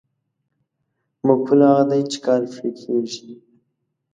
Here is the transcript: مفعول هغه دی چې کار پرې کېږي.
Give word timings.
مفعول 1.25 1.61
هغه 1.69 1.83
دی 1.89 2.01
چې 2.11 2.17
کار 2.25 2.41
پرې 2.51 2.69
کېږي. 2.79 3.29